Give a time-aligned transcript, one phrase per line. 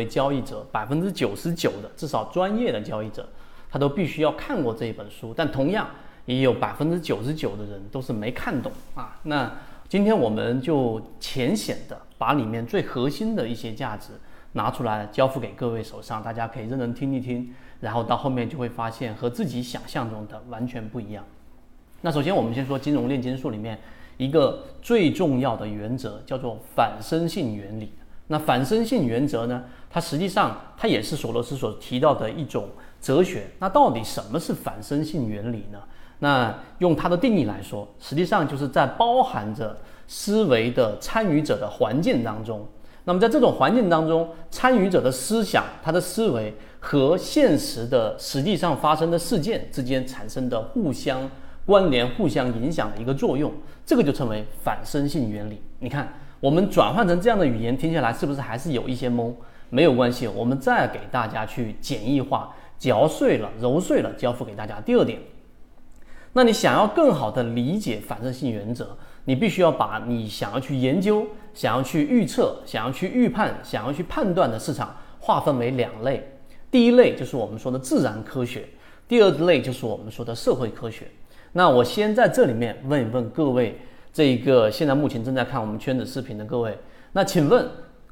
[0.00, 3.28] 为交易者百分之九十九的，至少专业的交易者，
[3.70, 5.34] 他都必须要看过这一本书。
[5.36, 5.86] 但同样
[6.24, 9.20] 也有百分之九十九的人都是没看懂啊。
[9.24, 9.52] 那
[9.88, 14.12] 今天我们就浅显的把里面最核心的一些价值
[14.52, 21.22] 拿出来交付给各位手上，大家可以认真听一听，然后到后面就会发现和自己想象中的完全不一样。
[22.00, 23.78] 那首先我们先说金融炼金术里面
[24.16, 27.92] 一个最重要的原则，叫做反身性原理。
[28.32, 29.64] 那反身性原则呢？
[29.90, 32.68] 它实际上它也是索罗斯所提到的一种
[33.00, 33.48] 哲学。
[33.58, 35.80] 那到底什么是反身性原理呢？
[36.20, 42.64] 那用它的定义来说，实际上就是在包含着思维的参与者的环境当中。
[43.02, 51.28] 那么在这种环境当中，参与者的思想、他的思维和现实的实际上发生的事件之间产生的互相
[51.66, 53.52] 关联、互相影响的一个作用，
[53.84, 55.60] 这个就称为反身性原理。
[55.80, 56.08] 你看。
[56.40, 59.32] 我们转换成这样的语言听下来，是不是还是有一些懵？
[59.68, 64.80] 没有关系，我们再给大家去简易化、嚼碎了、揉碎了，交付给大家。
[64.80, 65.20] 第二点，
[66.32, 76.26] 那你想要更好的理解反射性原则，你必须要把你想要去研究、想要去预测、想要去预判、想要去判断的市场划分为两类。
[76.70, 78.66] 第一类就是我们说的自然科学，
[79.06, 81.06] 第二类就是我们说的社会科学。
[81.52, 83.78] 那我先在这里面问一问各位。
[84.12, 86.76] 这一个现在目前正在看我们圈子视频的各位，
[87.12, 87.64] 那请问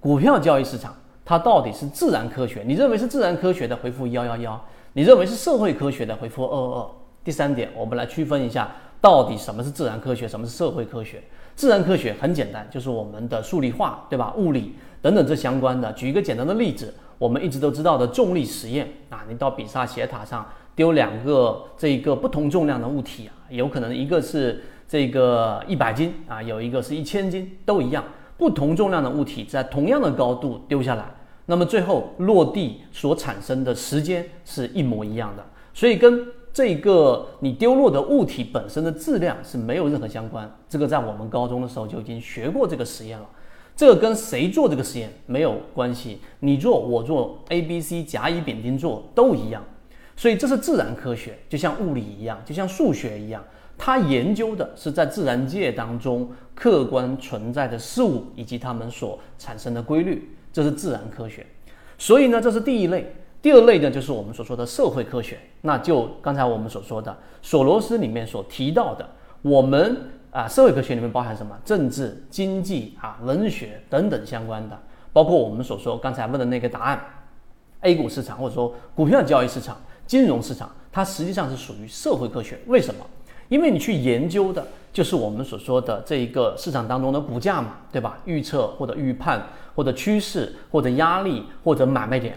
[0.00, 2.64] 股票交易市场它到底是自然科学？
[2.66, 6.90] 你认为是自然科学的回复幺幺幺，你认为是社会科学的回复二二二。
[7.22, 11.22] 第三点，我们来区分一下，到底什么是自然科学，什么是社会科学？
[11.54, 14.34] 自然科学很简单，就是我们的数理化，对吧？
[14.36, 15.92] 物理等等这相关的。
[15.92, 24.60] 举一个简单的例子，我们一直都知道的重力实验啊，你到比萨斜塔上丢两个这一个不同重量的物体啊，有可能一个是。
[24.86, 28.04] 这个一百斤啊，有一个是一千斤，都一样。
[28.36, 31.04] 不同重量的物体在同样的高度丢下来，
[31.46, 35.44] 那么最后落地所产生的时间是一模一样的。
[35.72, 40.52] 所以跟这个你丢落的物体本身的质量是没有任何相关。
[40.68, 43.26] 这个在我们高中的时候就已经学过这个实验了。
[43.76, 49.62] 这个跟谁做这个实验没有关系，你做我做 A、B、C 甲乙丙丁做都一样。
[50.16, 53.42] 所以这是自然科学，就像物理一样，就像数学一样。
[53.76, 61.44] 他研究的是在自然界当中客观存在的事物以及它们所产生的规律，这是自然科学。
[61.98, 63.14] 所以呢，这是第一类。
[63.42, 65.38] 第二类呢，就是我们所说的社会科学。
[65.60, 69.06] 那就刚才我们所说的索罗斯里面所提到的，
[69.42, 71.54] 我们啊，社会科学里面包含什么？
[71.64, 74.78] 政治、经济啊、文学等等相关的，
[75.12, 77.04] 包括我们所说刚才问的那个答案
[77.82, 79.76] ，A 股市场或者说股票交易市场、
[80.06, 82.58] 金融市场，它实际上是属于社会科学。
[82.66, 83.04] 为什么？
[83.54, 88.18] 因为你去研究的就是我们所说的这一个市场当中的股价嘛，对吧？
[88.24, 89.40] 预测或者预判
[89.76, 92.36] 或者趋势或者压力或者买卖点。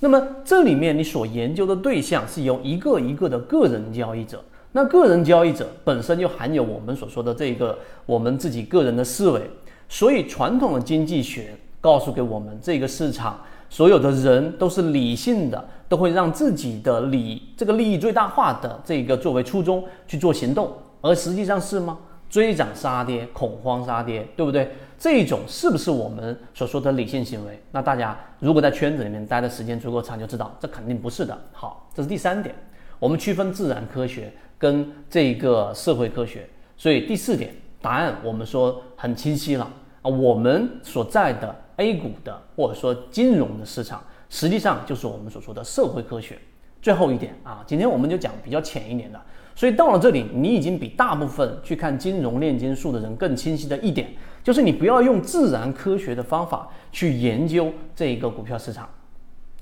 [0.00, 9.48] 那么这里面你所研究的对象是由一个一个的个人交易者，那个人交易者本身就含有我们所说的这个我们自己个人的思维，
[9.88, 13.38] 所以传统的经济学告诉给我们这个市场。
[13.68, 21.98] 所有的人都是理性的，都会让自己的利这个利益最大化的这个作为初衷去做行动，而实际上是吗？
[22.28, 24.68] 追涨杀跌，恐慌杀跌，对不对？
[24.98, 27.60] 这种是不是我们所说的理性行为？
[27.70, 31.38] 那大家如果在圈子里面待的时间足够长，就知道这肯定不是的。
[31.52, 32.54] 好，这是第三点，
[32.98, 36.48] 我们区分自然科学跟这个社会科学。
[36.76, 39.70] 所以第四点答案我们说很清晰了
[40.02, 41.54] 啊，我们所在的。
[41.76, 46.38] A 股的或者说金融的市场，实际上就是我们所说的社会科学。
[46.82, 49.20] 最后一点啊，今天我们就讲比较浅一点的。
[49.54, 54.08] 所以到了这里，你已经比大部分去看金融炼金术的人更清晰的一点，
[54.44, 58.88] 就是你不要用自然科学的方法去研究这一个股票市场。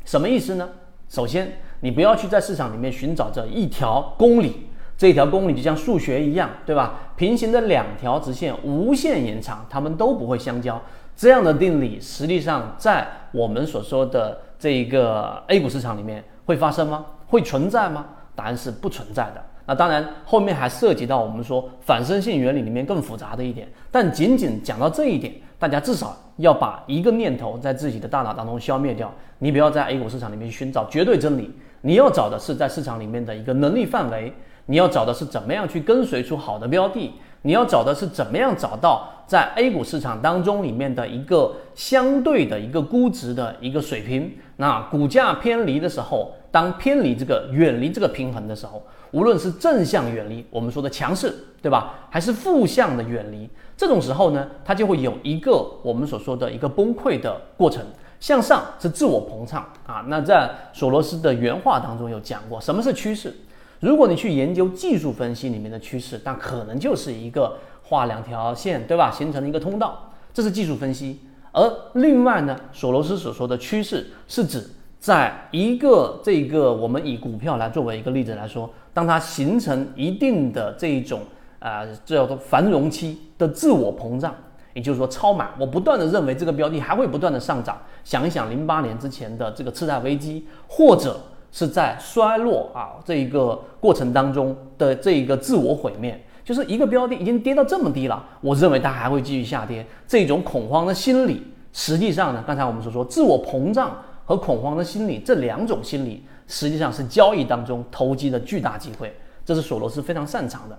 [0.05, 0.69] 什么意思呢？
[1.09, 4.67] 首先，你不要去在市场里面寻找这一条公理，
[4.99, 7.13] 这一条公理就像数学一样，对吧？
[7.17, 10.83] 平行的两条直线无限延长，它们都不会相交。
[11.17, 17.07] 这样的定理实际上在我们所说的这一个 A 股市场里面会发生吗？
[17.27, 18.07] 会存在吗？
[18.35, 19.43] 答案是不存在的。
[19.67, 29.13] 那当然后面还涉及到我们说反身性原理里面更复杂的一点，但仅仅讲到这一点，大家至少要把一个念头在自己的大脑当中消灭掉。
[29.39, 31.51] 你不要在 A 股市场里面寻找绝对真理，
[31.81, 34.33] 你要找的是在市场里面的一个能力范围，
[34.67, 37.13] 你要找的是怎么样去跟随出好的标的。
[37.47, 44.35] 你要找的是怎么样找到在 A 股市场当中里面的一个相对的一个估值的一个水平。
[44.57, 51.95] 那股价偏离的时候，当偏离这个远离这个平衡的时候，无论是正向远离，我们说的强势，对吧？
[52.09, 53.47] 还是负向的远离，
[53.77, 55.53] 这种时候呢，它就会有一个
[55.83, 57.85] 我们所说的一个崩溃的过程。
[58.21, 60.03] 向上是自我膨胀啊。
[60.09, 63.35] 那在索罗斯的原话当中有讲过，什么是趋势？
[63.81, 69.11] 如果你去研究技术分析里面的趋势，那可能就是一个画两条线，对吧？
[69.11, 71.21] 形成一个通道，这是技术分析。
[71.53, 74.67] 而另外呢，索罗斯所说的趋势是指
[74.99, 81.21] 在一个这个我们以股票来作为一个例子来说，当它形成一定的这一种
[81.59, 84.35] 啊这叫做繁荣期的自我膨胀，
[84.73, 87.79] 也就是说超买，我不断的认为这个标的还会不断的上涨。
[88.03, 91.21] 想一想零八年之前的这个次贷危机，或者
[91.55, 96.21] 是在衰落啊这一个过程当中的这一个自我毁灭。
[96.45, 99.87] 就是一个标的已经跌到这么低了，我认为它还会继续下跌。
[100.07, 101.43] 这种恐慌的心理，
[101.73, 103.97] 实际上呢，刚才我们所说自我膨胀
[104.27, 109.15] 和恐慌的心理这两种心理，实际上是交易当中投机的巨大机会。
[109.45, 110.77] 这是索罗斯非常擅长的。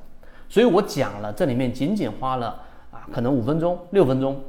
[0.49, 2.47] 所以我讲了，这里面仅仅花了
[2.91, 4.39] 啊，可能五分钟、六分钟，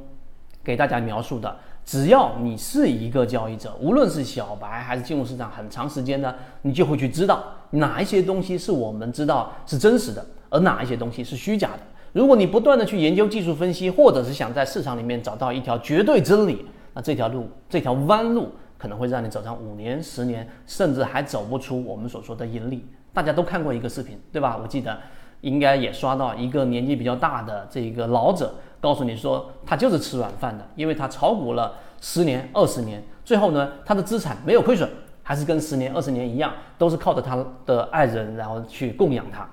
[0.61, 1.55] 给大家描述的。
[1.87, 10.23] 只要你是一个交易者，无论是小白还是进入市场很长时间的，你就会去知道哪一些东西是我们知道是真实的。
[10.49, 11.79] 而哪一些东西是虚假的？
[12.11, 22.85] 如果你不断的去研究技术分析，或者是想在市场里面找到一条绝对真理，那这条路这条弯路可能会让你走上五年、十年，甚至还走不出我们所说的盈利。
[23.13, 24.59] 大家都看过一个视频，对吧？
[24.61, 24.97] 我记得
[25.39, 34.89] 应该也刷到一个年纪比较大的这个老者，告诉你说他就是吃软饭的，因为他炒股了十年、二十年，最后呢他的资产没有亏损，
[35.23, 39.47] 还是跟十年、二十年一样，都是靠着他的爱人然后去供养他。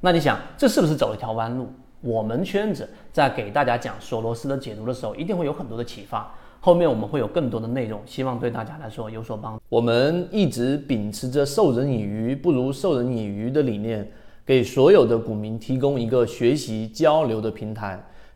[0.00, 1.68] 那你想，这是不是走了一条弯路？
[2.00, 6.32] 我们圈子在给大家讲索罗斯的解读的时候，一定会有很多的启发。
[6.60, 9.62] 后面我们会有更多的内容，希望对大家来说有所帮助。
[9.68, 14.08] 我们一直秉持着授人以鱼不如授人以渔的理念，
[14.46, 18.00] 给所有的股民提供一个学习交流的平台。